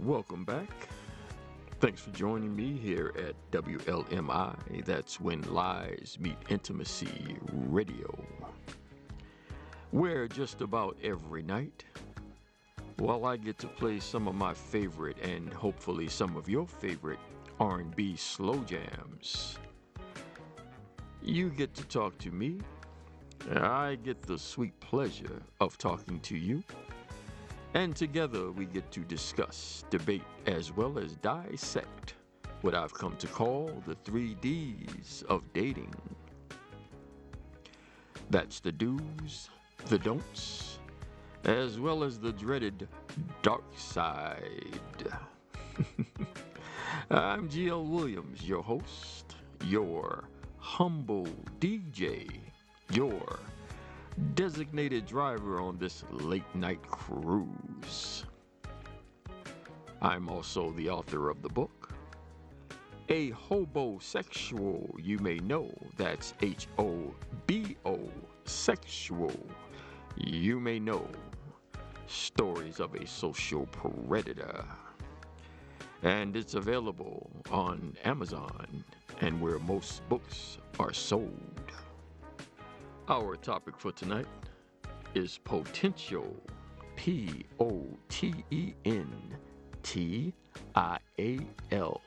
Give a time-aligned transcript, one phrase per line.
[0.00, 0.70] Welcome back.
[1.80, 4.84] Thanks for joining me here at WLMI.
[4.84, 8.16] That's when lies meet intimacy radio.
[9.90, 11.84] Where just about every night,
[12.98, 17.18] while I get to play some of my favorite and hopefully some of your favorite
[17.58, 19.58] R&B slow jams,
[21.22, 22.60] you get to talk to me.
[23.50, 26.62] I get the sweet pleasure of talking to you.
[27.74, 32.14] And together we get to discuss, debate, as well as dissect
[32.62, 35.94] what I've come to call the three D's of dating.
[38.30, 39.48] That's the do's,
[39.86, 40.78] the don'ts,
[41.44, 42.88] as well as the dreaded
[43.42, 44.80] dark side.
[47.10, 50.24] I'm GL Williams, your host, your
[50.58, 51.28] humble
[51.60, 52.28] DJ,
[52.90, 53.38] your
[54.34, 58.24] designated driver on this late night cruise.
[60.00, 61.92] I'm also the author of the book,
[63.08, 65.72] A Hobosexual You May Know.
[65.96, 67.14] That's H O
[67.46, 67.98] B O
[68.44, 69.34] Sexual
[70.16, 71.08] You May Know.
[72.06, 74.64] Stories of a Social Predator.
[76.02, 78.84] And it's available on Amazon
[79.20, 81.57] and where most books are sold.
[83.10, 84.26] Our topic for tonight
[85.14, 86.36] is potential.
[86.94, 89.10] P O T E N
[89.82, 90.34] T
[90.74, 91.38] I A
[91.70, 92.02] L.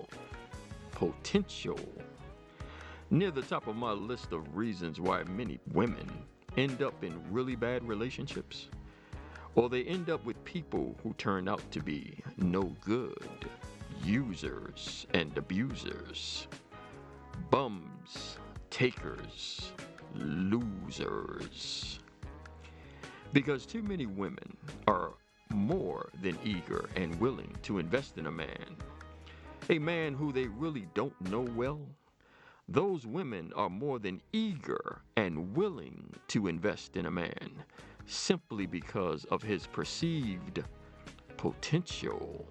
[0.92, 1.80] Potential.
[3.10, 6.08] Near the top of my list of reasons why many women
[6.56, 8.70] end up in really bad relationships,
[9.56, 13.50] or they end up with people who turn out to be no good,
[14.04, 16.48] users and abusers,
[17.50, 18.38] bums,
[18.70, 19.72] takers,
[20.16, 22.00] losers.
[23.34, 25.12] Because too many women are
[25.50, 28.76] more than eager and willing to invest in a man,
[29.70, 31.80] a man who they really don't know well.
[32.68, 37.64] Those women are more than eager and willing to invest in a man
[38.06, 40.64] simply because of his perceived
[41.38, 42.46] potential.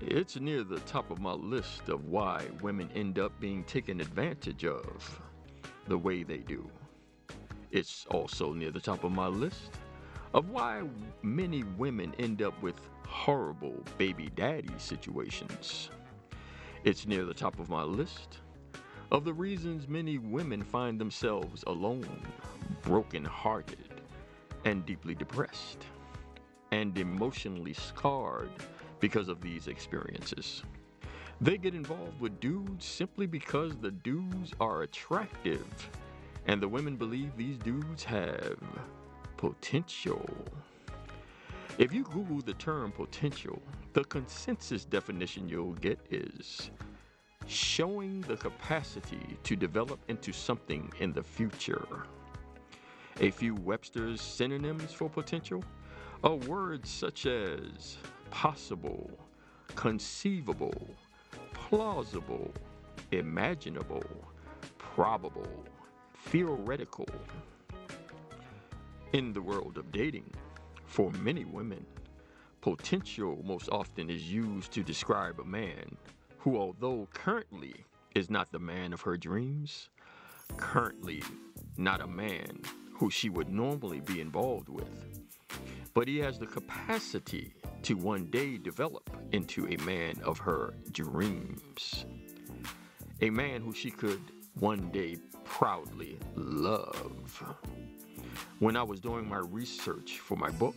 [0.00, 4.64] It's near the top of my list of why women end up being taken advantage
[4.64, 5.20] of
[5.86, 6.68] the way they do.
[7.70, 9.70] It's also near the top of my list
[10.34, 10.82] of why
[11.22, 15.90] many women end up with horrible baby daddy situations.
[16.84, 18.38] It's near the top of my list
[19.10, 22.26] of the reasons many women find themselves alone,
[22.80, 24.00] broken hearted,
[24.64, 25.84] and deeply depressed,
[26.70, 28.50] and emotionally scarred
[29.00, 30.62] because of these experiences.
[31.42, 35.66] They get involved with dudes simply because the dudes are attractive
[36.46, 38.56] and the women believe these dudes have
[39.38, 40.24] potential.
[41.78, 43.60] If you Google the term potential,
[43.92, 46.70] the consensus definition you'll get is
[47.48, 52.04] showing the capacity to develop into something in the future.
[53.18, 55.64] A few Webster's synonyms for potential
[56.22, 57.96] are words such as
[58.30, 59.10] possible,
[59.74, 60.86] conceivable,
[61.72, 62.52] plausible,
[63.12, 64.04] imaginable,
[64.76, 65.64] probable,
[66.26, 67.08] theoretical.
[69.14, 70.30] In the world of dating,
[70.84, 71.86] for many women,
[72.60, 75.96] potential most often is used to describe a man
[76.36, 79.88] who, although currently is not the man of her dreams,
[80.58, 81.22] currently
[81.78, 82.60] not a man
[82.92, 85.08] who she would normally be involved with,
[85.94, 92.06] but he has the capacity to one day develop into a man of her dreams.
[93.20, 94.20] A man who she could
[94.58, 97.42] one day proudly love.
[98.60, 100.76] When I was doing my research for my book,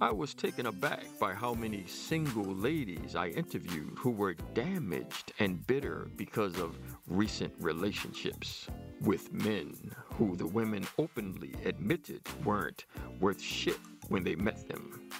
[0.00, 5.66] I was taken aback by how many single ladies I interviewed who were damaged and
[5.66, 8.66] bitter because of recent relationships
[9.02, 9.74] with men
[10.14, 12.86] who the women openly admitted weren't
[13.20, 13.78] worth shit
[14.08, 15.10] when they met them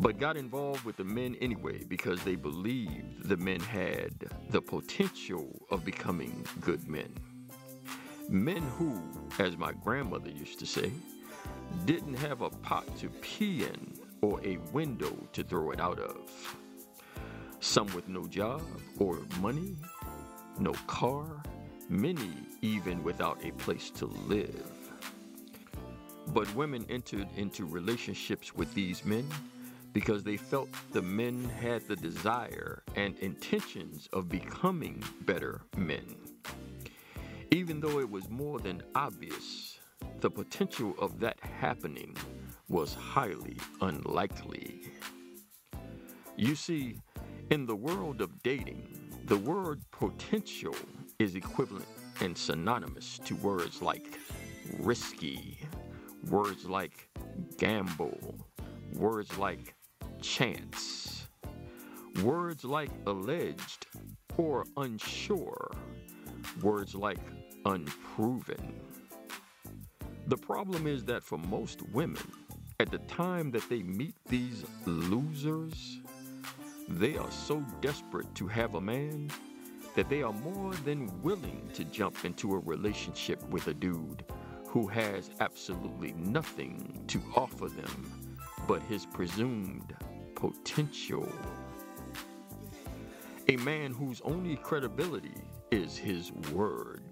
[0.00, 4.12] but got involved with the men anyway because they believed the men had
[4.48, 7.12] the potential of becoming good men.
[8.30, 8.98] Men who,
[9.38, 10.90] as my grandmother used to say,
[11.84, 16.16] didn't have a pot to pee in or a window to throw it out of.
[17.60, 18.62] Some with no job
[18.98, 19.76] or money,
[20.58, 21.42] no car,
[21.90, 22.32] many
[22.62, 24.66] even without a place to live.
[26.28, 29.28] But women entered into relationships with these men
[29.92, 36.16] because they felt the men had the desire and intentions of becoming better men.
[37.50, 39.78] Even though it was more than obvious,
[40.20, 42.16] the potential of that happening
[42.68, 44.92] was highly unlikely.
[46.36, 46.98] You see,
[47.50, 48.86] in the world of dating,
[49.26, 50.76] the word potential
[51.18, 51.86] is equivalent
[52.20, 54.18] and synonymous to words like
[54.78, 55.58] risky,
[56.28, 57.08] words like
[57.58, 58.36] gamble,
[58.94, 59.74] words like
[60.20, 61.28] chance,
[62.22, 63.86] words like alleged
[64.36, 65.70] or unsure,
[66.62, 67.20] words like
[67.64, 68.80] unproven.
[70.26, 72.22] The problem is that for most women,
[72.78, 76.00] at the time that they meet these losers,
[76.88, 79.30] they are so desperate to have a man
[79.96, 84.24] that they are more than willing to jump into a relationship with a dude
[84.66, 88.30] who has absolutely nothing to offer them
[88.66, 89.96] but his presumed
[90.40, 91.30] potential.
[93.48, 95.34] A man whose only credibility
[95.70, 97.02] is his word.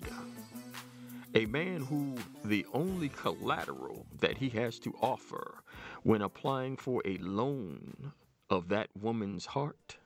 [1.35, 2.15] A man who
[2.45, 5.63] the only collateral that he has to offer
[6.05, 8.13] when applying for a loan
[8.49, 9.99] of that woman's heart,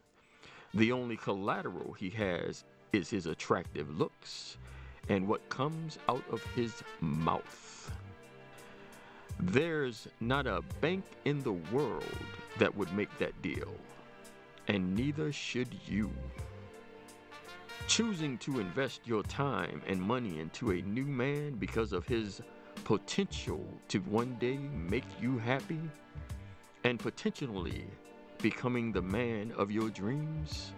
[0.74, 4.56] the only collateral he has is his attractive looks
[5.08, 7.92] and what comes out of his mouth.
[9.40, 12.04] There's not a bank in the world
[12.58, 13.74] that would make that deal,
[14.68, 16.10] and neither should you.
[17.88, 22.40] Choosing to invest your time and money into a new man because of his
[22.84, 25.80] potential to one day make you happy
[26.84, 27.86] and potentially
[28.40, 30.72] becoming the man of your dreams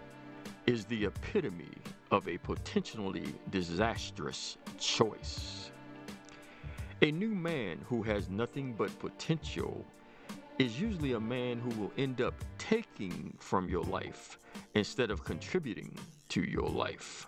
[0.65, 1.77] is the epitome
[2.11, 5.71] of a potentially disastrous choice.
[7.05, 9.85] A new man who has nothing but potential
[10.57, 14.39] is usually a man who will end up taking from your life
[14.73, 15.95] instead of contributing
[16.29, 17.27] to your life.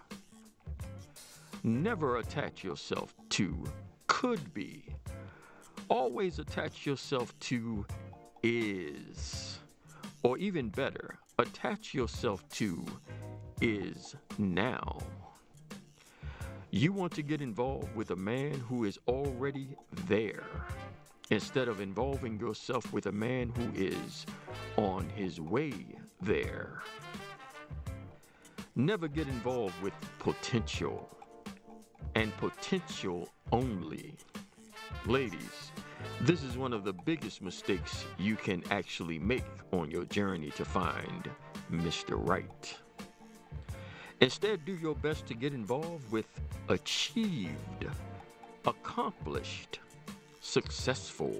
[1.63, 3.65] Never attach yourself to
[4.07, 4.83] could be.
[5.89, 7.85] Always attach yourself to
[8.41, 9.59] is.
[10.23, 12.83] Or even better, attach yourself to
[13.61, 14.97] is now.
[16.71, 19.69] You want to get involved with a man who is already
[20.05, 20.43] there
[21.29, 24.25] instead of involving yourself with a man who is
[24.75, 25.73] on his way
[26.21, 26.81] there.
[28.75, 31.09] Never get involved with potential
[32.15, 34.15] and potential only.
[35.05, 35.71] Ladies,
[36.21, 40.65] this is one of the biggest mistakes you can actually make on your journey to
[40.65, 41.29] find
[41.71, 42.17] Mr.
[42.27, 42.77] Right.
[44.19, 46.25] Instead, do your best to get involved with
[46.69, 47.87] achieved,
[48.65, 49.79] accomplished,
[50.41, 51.35] successful,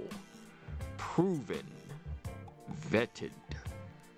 [0.98, 1.66] proven,
[2.90, 3.32] vetted,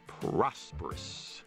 [0.08, 1.42] prosperous.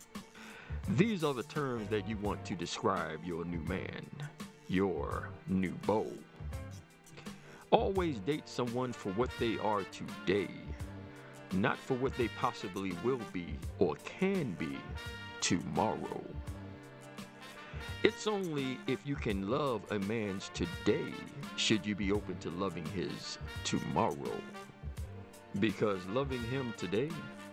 [0.90, 4.04] These are the terms that you want to describe your new man,
[4.68, 6.06] your new beau.
[7.70, 10.50] Always date someone for what they are today,
[11.52, 13.46] not for what they possibly will be
[13.78, 14.76] or can be
[15.40, 16.22] tomorrow.
[18.04, 21.12] It's only if you can love a man's today
[21.54, 24.40] should you be open to loving his tomorrow.
[25.60, 27.10] Because loving him today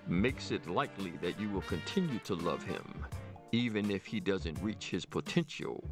[0.08, 3.06] makes it likely that you will continue to love him
[3.52, 5.84] even if he doesn't reach his potential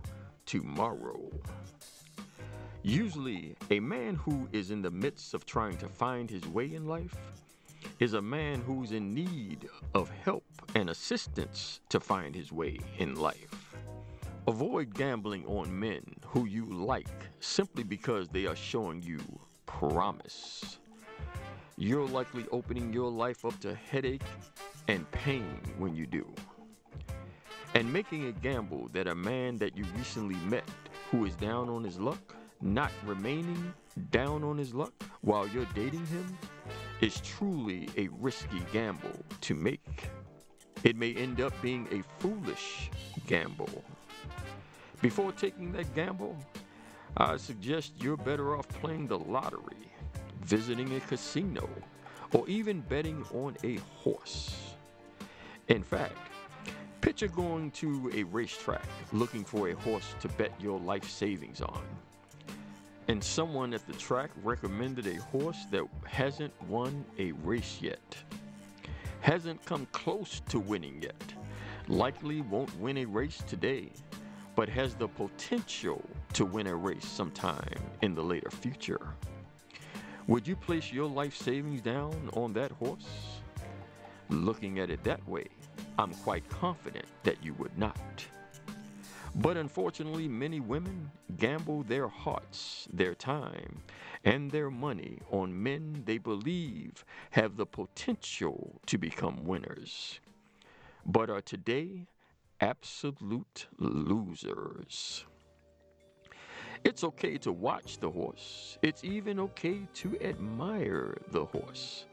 [0.48, 1.30] tomorrow.
[2.82, 6.88] Usually, a man who is in the midst of trying to find his way in
[6.88, 7.16] life
[8.00, 13.16] is a man who's in need of help and assistance to find his way in
[13.16, 13.67] life.
[14.48, 19.20] Avoid gambling on men who you like simply because they are showing you
[19.66, 20.80] promise.
[21.76, 24.24] You're likely opening your life up to headache
[24.88, 26.34] and pain when you do.
[27.74, 30.64] And making a gamble that a man that you recently met
[31.12, 33.74] who is down on his luck, not remaining
[34.12, 36.38] down on his luck while you're dating him,
[37.02, 40.08] is truly a risky gamble to make.
[40.86, 42.90] It may end up being a foolish
[43.28, 43.84] gamble.
[45.02, 46.36] Before taking that gamble,
[47.18, 49.92] I suggest you're better off playing the lottery,
[50.42, 51.70] visiting a casino,
[52.34, 54.74] or even betting on a horse.
[55.68, 56.18] In fact,
[57.02, 61.84] picture going to a racetrack looking for a horse to bet your life savings on.
[63.08, 68.18] And someone at the track recommended a horse that hasn't won a race yet,
[69.22, 71.24] hasn't come close to winning yet,
[71.88, 73.92] likely won't win a race today
[74.58, 79.14] but has the potential to win a race sometime in the later future.
[80.26, 83.08] Would you place your life savings down on that horse?
[84.30, 85.46] Looking at it that way,
[86.00, 88.26] I'm quite confident that you would not.
[89.36, 93.84] But unfortunately, many women gamble their hearts, their time,
[94.24, 100.20] and their money on men they believe have the potential to become winners.
[101.06, 102.08] but are today
[102.62, 105.26] absolute losers.
[106.84, 108.78] It's okay to watch the horse.
[108.82, 112.06] It's even okay to admire the horse.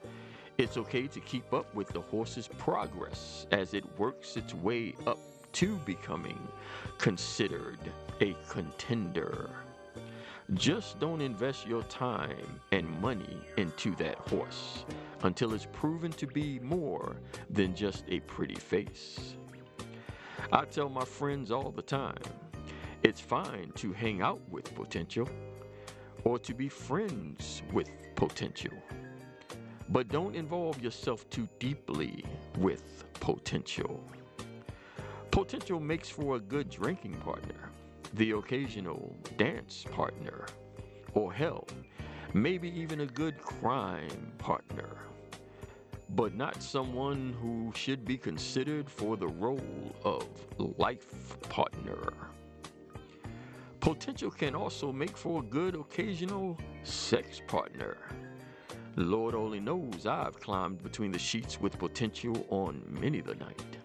[0.57, 5.19] It's okay to keep up with the horse's progress as it works its way up
[5.53, 6.39] to becoming
[6.99, 7.79] considered
[8.21, 9.51] a contender.
[10.55, 14.85] Just don't invest your time and money into that horse
[15.23, 17.17] until it's proven to be more
[17.51, 19.37] than just a pretty face.
[20.53, 22.23] I tell my friends all the time
[23.03, 25.29] it's fine to hang out with potential
[26.25, 28.73] or to be friends with potential,
[29.91, 32.25] but don't involve yourself too deeply
[32.59, 34.03] with potential.
[35.31, 37.71] Potential makes for a good drinking partner,
[38.15, 40.47] the occasional dance partner,
[41.13, 41.67] or hell,
[42.33, 44.97] maybe even a good crime partner,
[46.15, 50.27] but not someone who should be considered for the role of
[50.79, 52.13] life partner.
[53.81, 57.97] Potential can also make for a good occasional sex partner.
[58.97, 63.77] Lord only knows I've climbed between the sheets with potential on many the night.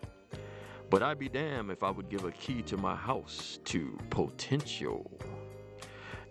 [0.92, 5.10] But I'd be damned if I would give a key to my house to potential.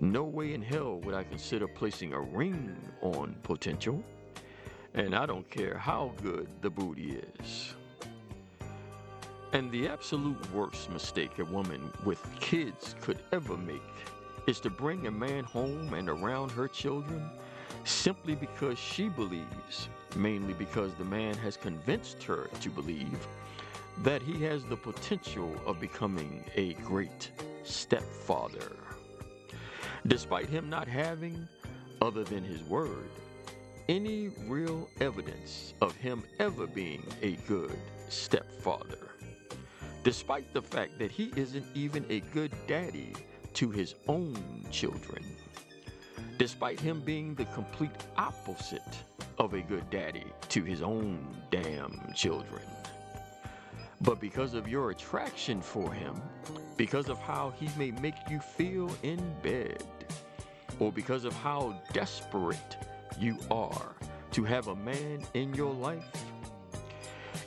[0.01, 4.03] No way in hell would I consider placing a ring on potential.
[4.99, 7.73] And I don't care how good the booty is.
[9.53, 13.81] And the absolute worst mistake a woman with kids could ever make
[14.49, 17.31] is to bring a man home and around her children
[17.85, 23.25] simply because she believes, mainly because the man has convinced her to believe,
[23.99, 27.31] that he has the potential of becoming a great
[27.63, 28.77] stepfather.
[30.09, 31.47] Despite him not having,
[32.03, 33.11] other than his word,
[33.89, 37.79] any real evidence of him ever being a good
[38.09, 39.09] stepfather
[40.09, 43.13] despite the fact that he isn't even a good daddy
[43.53, 45.23] to his own children,
[46.39, 48.97] despite him being the complete opposite
[49.39, 52.63] of a good daddy to his own damn children.
[54.01, 56.15] But because of your attraction for him,
[56.77, 59.85] because of how he may make you feel in bed,
[60.79, 62.77] or because of how desperate
[63.21, 63.95] you are
[64.33, 66.25] to have a man in your life,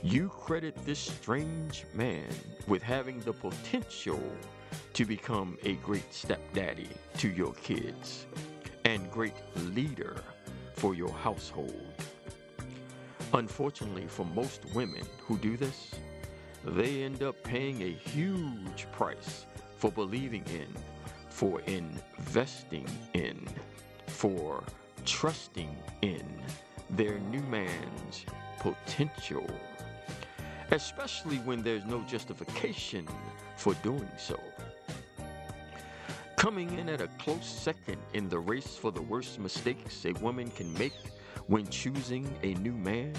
[0.03, 2.27] you credit this strange man
[2.67, 4.21] with having the potential
[4.93, 8.25] to become a great stepdaddy to your kids
[8.85, 9.35] and great
[9.73, 10.17] leader
[10.73, 11.93] for your household.
[13.33, 15.91] Unfortunately, for most women who do this,
[16.65, 19.45] they end up paying a huge price
[19.77, 20.67] for believing in,
[21.29, 23.47] for investing in,
[24.07, 24.63] for
[25.05, 26.25] trusting in
[26.89, 28.25] their new man's
[28.59, 29.47] potential
[30.71, 33.05] especially when there's no justification
[33.57, 34.39] for doing so.
[36.37, 40.49] Coming in at a close second in the race for the worst mistakes a woman
[40.51, 40.93] can make
[41.47, 43.13] when choosing a new man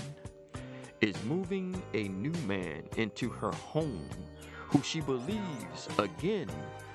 [1.00, 4.08] is moving a new man into her home
[4.68, 6.48] who she believes, again,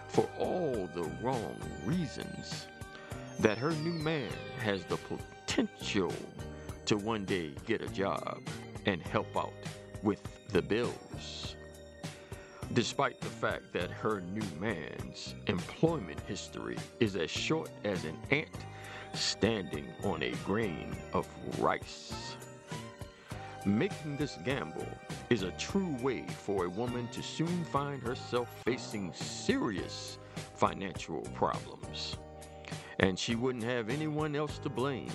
[0.07, 2.67] for all the wrong reasons,
[3.39, 6.13] that her new man has the potential
[6.85, 8.39] to one day get a job
[8.85, 9.53] and help out
[10.01, 11.55] with the bills.
[12.73, 18.49] Despite the fact that her new man's employment history is as short as an ant
[19.13, 21.27] standing on a grain of
[21.59, 22.35] rice.
[23.65, 24.87] Making this gamble
[25.29, 30.17] is a true way for a woman to soon find herself facing serious
[30.55, 32.17] financial problems.
[32.99, 35.11] And she wouldn't have anyone else to blame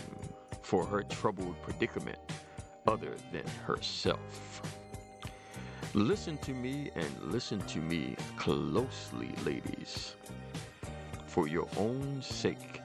[0.62, 2.18] for her troubled predicament
[2.86, 4.62] other than herself.
[5.94, 10.14] Listen to me and listen to me closely, ladies.
[11.26, 12.80] For your own sake,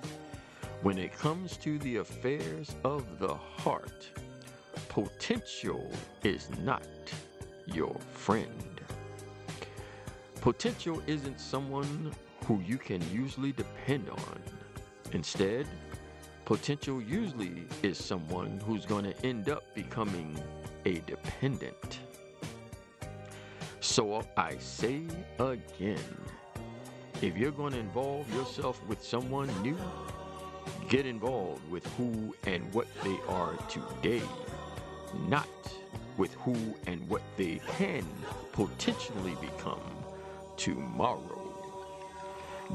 [0.81, 4.09] when it comes to the affairs of the heart,
[4.89, 5.89] potential
[6.23, 6.87] is not
[7.65, 8.81] your friend.
[10.41, 12.13] Potential isn't someone
[12.45, 14.41] who you can usually depend on.
[15.13, 15.65] Instead,
[16.45, 20.37] potential usually is someone who's going to end up becoming
[20.85, 21.99] a dependent.
[23.79, 25.03] So I say
[25.39, 26.17] again,
[27.21, 29.77] if you're going to involve yourself with someone new,
[30.89, 34.21] get involved with who and what they are today,
[35.27, 35.47] not
[36.17, 38.05] with who and what they can
[38.51, 39.81] potentially become
[40.57, 41.36] tomorrow.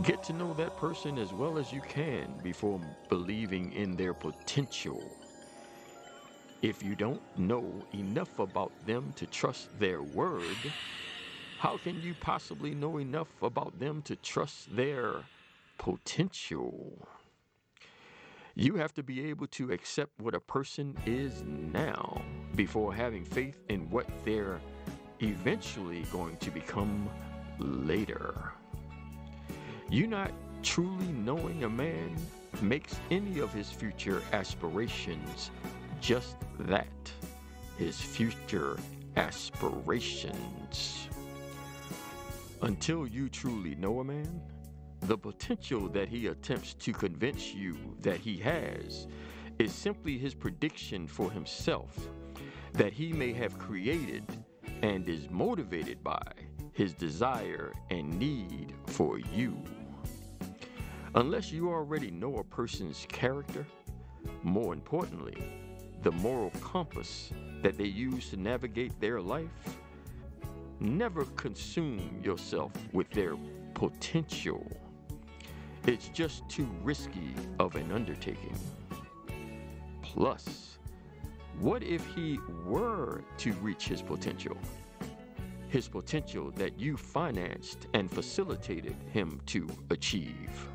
[0.00, 5.18] Get to know that person as well as you can before believing in their potential.
[6.62, 10.72] If you don't know enough about them to trust their word,
[11.58, 15.28] how can you possibly know enough about them to trust their
[15.78, 17.06] potential?
[18.54, 22.22] You have to be able to accept what a person is now
[22.54, 24.60] before having faith in what they're
[25.20, 27.10] eventually going to become
[27.58, 28.52] later.
[29.92, 30.32] You not
[30.62, 32.16] truly knowing a man
[32.62, 35.50] makes any of his future aspirations
[36.00, 37.12] just that
[37.76, 38.78] his future
[39.16, 41.08] aspirations.
[42.62, 44.40] Until you truly know a man,
[45.02, 49.08] the potential that he attempts to convince you that he has
[49.58, 52.08] is simply his prediction for himself
[52.72, 54.24] that he may have created
[54.80, 56.22] and is motivated by
[56.72, 59.62] his desire and need for you.
[61.14, 63.66] Unless you already know a person's character,
[64.42, 65.36] more importantly,
[66.02, 69.50] the moral compass that they use to navigate their life,
[70.80, 73.36] never consume yourself with their
[73.74, 74.66] potential.
[75.86, 78.56] It's just too risky of an undertaking.
[80.00, 80.78] Plus,
[81.60, 84.56] what if he were to reach his potential?
[85.68, 90.71] His potential that you financed and facilitated him to achieve.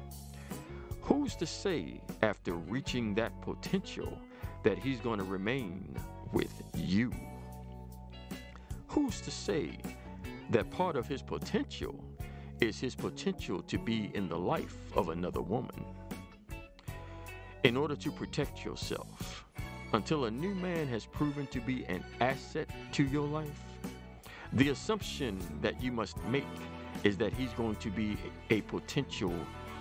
[1.08, 4.20] Who's to say after reaching that potential
[4.64, 5.96] that he's going to remain
[6.34, 7.14] with you?
[8.90, 9.78] Who's to say
[10.50, 11.96] that part of his potential
[12.60, 15.86] is his potential to be in the life of another woman.
[17.64, 19.46] In order to protect yourself,
[19.94, 23.64] until a new man has proven to be an asset to your life,
[24.52, 26.44] the assumption that you must make
[27.06, 28.18] is that he's going to be
[28.50, 29.34] a potential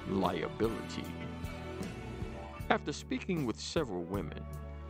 [0.08, 1.04] liability.
[2.70, 4.44] After speaking with several women,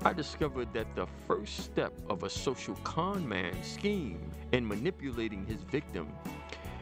[0.04, 4.20] I discovered that the first step of a social con man scheme
[4.52, 6.08] in manipulating his victim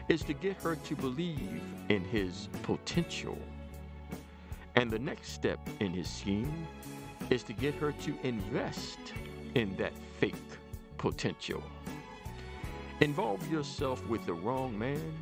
[0.09, 3.39] is to get her to believe in his potential.
[4.77, 6.67] And the next step in his scheme
[7.31, 8.99] is to get her to invest
[9.55, 10.35] in that fake
[10.99, 11.63] potential.
[13.01, 15.15] Involve yourself with the wrong man,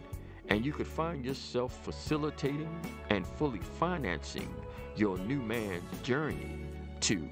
[0.48, 2.68] and you could find yourself facilitating
[3.10, 4.54] and fully financing
[4.96, 6.58] your new man's journey
[7.00, 7.28] to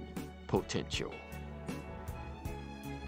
[0.47, 1.13] potential.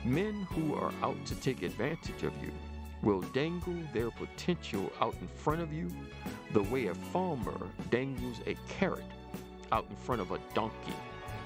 [0.04, 2.52] Men who are out to take advantage of you
[3.02, 5.88] will dangle their potential out in front of you
[6.52, 9.04] the way a farmer dangles a carrot
[9.72, 10.94] out in front of a donkey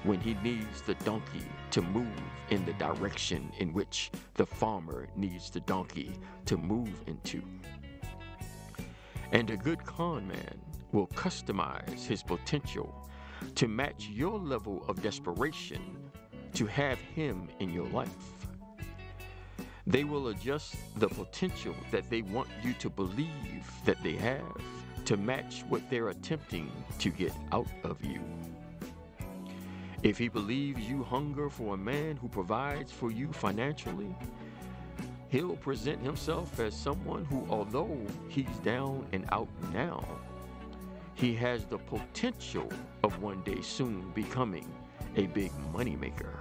[0.03, 2.07] when he needs the donkey to move
[2.49, 6.13] in the direction in which the farmer needs the donkey
[6.45, 7.41] to move into.
[9.31, 10.59] And a good con man
[10.91, 13.09] will customize his potential
[13.55, 15.97] to match your level of desperation
[16.53, 18.09] to have him in your life.
[19.85, 24.61] They will adjust the potential that they want you to believe that they have
[25.05, 28.19] to match what they're attempting to get out of you.
[30.03, 34.15] If he believes you hunger for a man who provides for you financially,
[35.29, 37.97] he'll present himself as someone who, although
[38.29, 40.03] he's down and out now,
[41.15, 42.69] he has the potential
[43.03, 44.71] of one day soon becoming
[45.15, 46.37] a big moneymaker.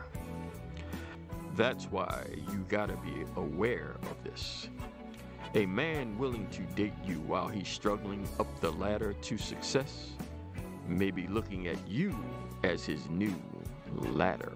[1.57, 4.69] That's why you gotta be aware of this.
[5.55, 10.11] A man willing to date you while he's struggling up the ladder to success
[10.87, 12.15] may be looking at you
[12.63, 13.35] as his new
[13.95, 14.53] ladder.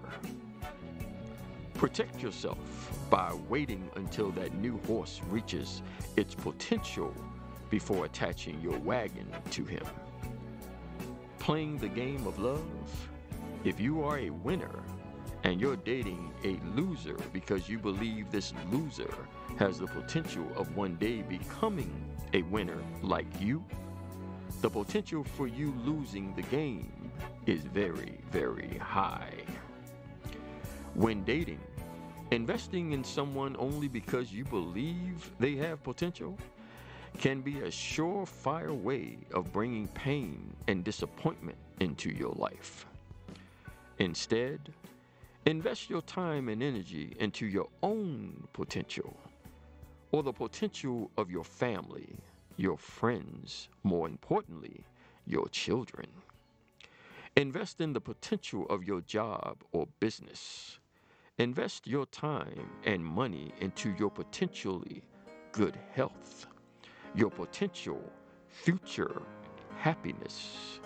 [1.81, 2.59] Protect yourself
[3.09, 5.81] by waiting until that new horse reaches
[6.15, 7.11] its potential
[7.71, 9.83] before attaching your wagon to him.
[11.39, 12.61] Playing the game of love,
[13.63, 14.83] if you are a winner,
[15.43, 19.11] and you're dating a loser because you believe this loser
[19.57, 21.91] has the potential of one day becoming
[22.35, 23.65] a winner like you,
[24.61, 27.11] the potential for you losing the game
[27.47, 29.33] is very, very high.
[30.93, 31.61] When dating,
[32.31, 36.37] investing in someone only because you believe they have potential
[37.19, 42.85] can be a surefire way of bringing pain and disappointment into your life.
[43.99, 44.59] Instead,
[45.47, 49.17] Invest your time and energy into your own potential
[50.11, 52.13] or the potential of your family,
[52.57, 54.85] your friends, more importantly,
[55.25, 56.07] your children.
[57.35, 60.77] Invest in the potential of your job or business.
[61.41, 65.01] Invest your time and money into your potentially
[65.51, 66.45] good health,
[67.15, 67.99] your potential
[68.47, 69.23] future
[69.75, 70.79] happiness.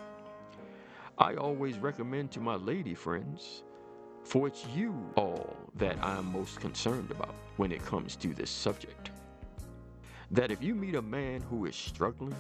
[1.17, 3.63] I always recommend to my lady friends
[4.23, 9.11] For it's you all that I'm most concerned about when it comes to this subject.
[10.31, 12.35] That if you meet a man who is struggling,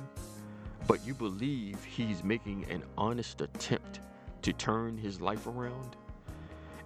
[0.87, 3.99] but you believe he's making an honest attempt
[4.43, 5.97] to turn his life around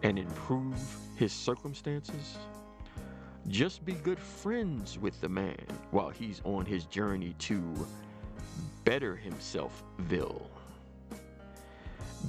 [0.04, 0.78] and improve
[1.16, 2.38] his circumstances,
[3.48, 7.62] just be good friends with the man while he's on his journey to
[8.84, 10.50] better himself, Vil.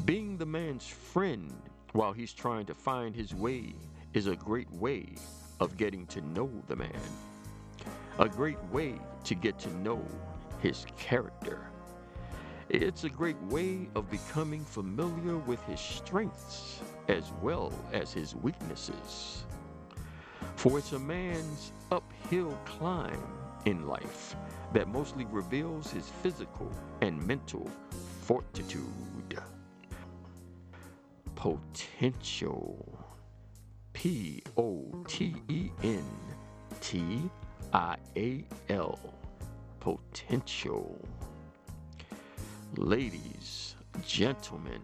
[0.04, 1.52] Being the man's friend
[1.92, 3.74] while he's trying to find his way
[4.14, 5.14] is a great way
[5.60, 7.00] of getting to know the man.
[8.18, 10.04] A great way to get to know
[10.60, 11.70] his character.
[12.72, 16.78] It's a great way of becoming familiar with his strengths
[17.08, 19.42] as well as his weaknesses.
[20.54, 23.20] For it's a man's uphill climb
[23.64, 24.36] in life
[24.72, 27.68] that mostly reveals his physical and mental
[28.20, 28.86] fortitude.
[31.34, 33.04] Potential.
[33.94, 36.04] P O T E N
[36.80, 37.28] T
[37.72, 38.96] I A L.
[39.80, 41.04] Potential.
[42.76, 43.74] Ladies,
[44.06, 44.80] gentlemen,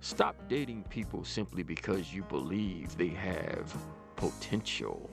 [0.00, 3.76] stop dating people simply because you believe they have
[4.16, 5.10] potential.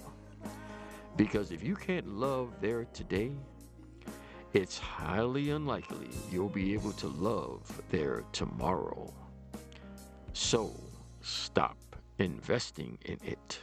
[1.17, 3.33] Because if you can't love their today,
[4.53, 9.13] it's highly unlikely you'll be able to love their tomorrow.
[10.31, 10.71] So
[11.19, 11.77] stop
[12.19, 13.59] investing in it.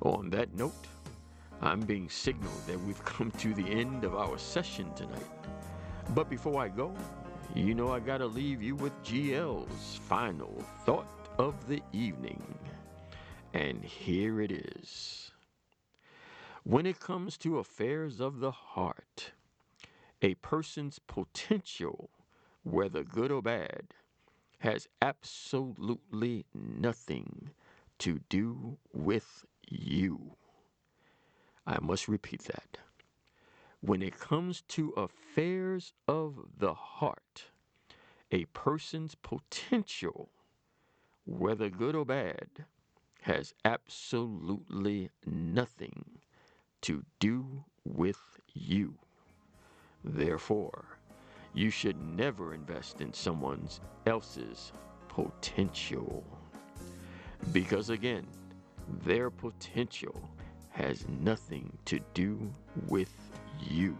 [0.00, 0.86] On that note,
[1.60, 5.26] I'm being signaled that we've come to the end of our session tonight.
[6.10, 6.94] But before I go,
[7.54, 12.42] you know I gotta leave you with GL's final thought of the evening.
[13.54, 15.30] And here it is.
[16.64, 19.32] When it comes to affairs of the heart,
[20.22, 22.10] a person's potential,
[22.62, 23.94] whether good or bad,
[24.58, 27.50] has absolutely nothing
[27.98, 30.34] to do with you.
[31.66, 32.78] I must repeat that.
[33.80, 37.44] When it comes to affairs of the heart,
[38.30, 40.30] a person's potential,
[41.24, 42.64] whether good or bad,
[43.22, 46.20] has absolutely nothing
[46.82, 48.94] to do with you.
[50.04, 50.98] Therefore,
[51.52, 53.68] you should never invest in someone
[54.06, 54.72] else's
[55.08, 56.24] potential.
[57.52, 58.26] Because again,
[59.04, 60.30] their potential
[60.76, 62.38] has nothing to do
[62.86, 63.12] with
[63.66, 63.96] you.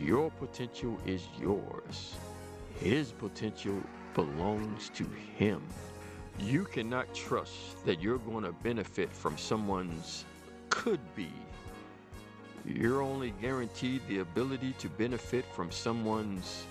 [0.00, 2.14] Your potential is yours.
[2.80, 3.78] His potential
[4.14, 5.04] belongs to
[5.36, 5.62] him.
[6.38, 10.24] You cannot trust that you're going to benefit from someone's
[10.70, 11.30] could be.
[12.64, 16.64] You're only guaranteed the ability to benefit from someone's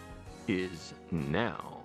[0.48, 1.77] is now.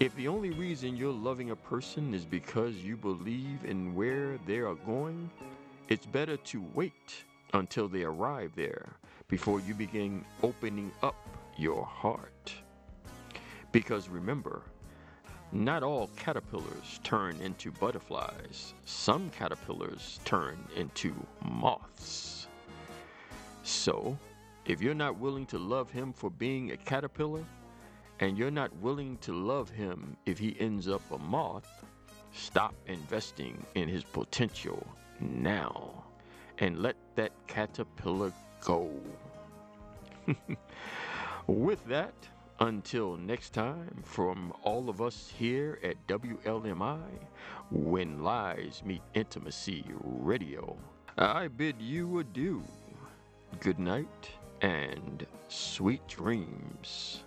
[0.00, 4.56] If the only reason you're loving a person is because you believe in where they
[4.56, 5.28] are going,
[5.90, 8.94] it's better to wait until they arrive there
[9.28, 11.16] before you begin opening up
[11.58, 12.50] your heart.
[13.72, 14.62] Because remember,
[15.52, 18.72] not all caterpillars turn into butterflies.
[18.86, 22.46] Some caterpillars turn into moths.
[23.64, 24.16] So,
[24.64, 27.44] if you're not willing to love him for being a caterpillar,
[28.20, 31.84] and you're not willing to love him if he ends up a moth,
[32.32, 34.86] stop investing in his potential
[35.20, 36.04] now
[36.58, 38.90] and let that caterpillar go.
[41.46, 42.14] With that,
[42.60, 47.00] until next time, from all of us here at WLMI,
[47.70, 50.76] When Lies Meet Intimacy Radio,
[51.16, 52.62] I bid you adieu.
[53.60, 54.30] Good night
[54.60, 57.22] and sweet dreams.